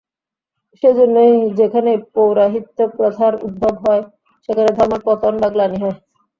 [0.83, 4.03] সেই জন্যই যেখানে পৌরোহিত্য-প্রথার উদ্ভব হয়,
[4.49, 5.97] সেখানে ধর্মের পতন বা গ্লানি হয়।